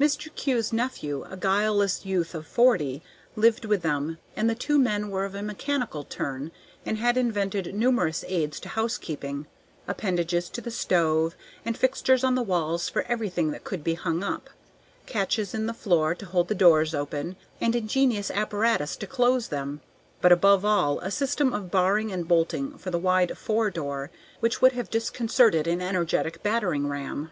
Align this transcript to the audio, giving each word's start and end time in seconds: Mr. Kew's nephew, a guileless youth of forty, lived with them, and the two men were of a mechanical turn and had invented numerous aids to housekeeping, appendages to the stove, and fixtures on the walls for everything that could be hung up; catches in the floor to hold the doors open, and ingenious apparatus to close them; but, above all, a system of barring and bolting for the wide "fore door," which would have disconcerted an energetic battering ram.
Mr. 0.00 0.34
Kew's 0.34 0.72
nephew, 0.72 1.22
a 1.30 1.36
guileless 1.36 2.04
youth 2.04 2.34
of 2.34 2.48
forty, 2.48 3.00
lived 3.36 3.64
with 3.64 3.82
them, 3.82 4.18
and 4.34 4.50
the 4.50 4.56
two 4.56 4.76
men 4.76 5.08
were 5.08 5.24
of 5.24 5.36
a 5.36 5.40
mechanical 5.42 6.02
turn 6.02 6.50
and 6.84 6.98
had 6.98 7.16
invented 7.16 7.72
numerous 7.72 8.24
aids 8.26 8.58
to 8.58 8.70
housekeeping, 8.70 9.46
appendages 9.86 10.50
to 10.50 10.60
the 10.60 10.72
stove, 10.72 11.36
and 11.64 11.78
fixtures 11.78 12.24
on 12.24 12.34
the 12.34 12.42
walls 12.42 12.88
for 12.88 13.02
everything 13.02 13.52
that 13.52 13.62
could 13.62 13.84
be 13.84 13.94
hung 13.94 14.24
up; 14.24 14.50
catches 15.06 15.54
in 15.54 15.66
the 15.66 15.72
floor 15.72 16.12
to 16.12 16.26
hold 16.26 16.48
the 16.48 16.56
doors 16.56 16.92
open, 16.92 17.36
and 17.60 17.76
ingenious 17.76 18.32
apparatus 18.32 18.96
to 18.96 19.06
close 19.06 19.46
them; 19.46 19.80
but, 20.20 20.32
above 20.32 20.64
all, 20.64 20.98
a 21.02 21.10
system 21.12 21.52
of 21.52 21.70
barring 21.70 22.10
and 22.10 22.26
bolting 22.26 22.76
for 22.76 22.90
the 22.90 22.98
wide 22.98 23.38
"fore 23.38 23.70
door," 23.70 24.10
which 24.40 24.60
would 24.60 24.72
have 24.72 24.90
disconcerted 24.90 25.68
an 25.68 25.80
energetic 25.80 26.42
battering 26.42 26.88
ram. 26.88 27.30